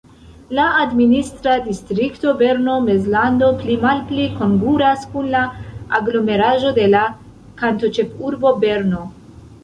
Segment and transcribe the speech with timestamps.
[0.57, 5.41] La administra distrikto Berno-Mezlando pli-malpli kongruas kun la
[5.99, 7.03] aglomeraĵo de la
[7.61, 9.03] kantonĉefurbo Berno.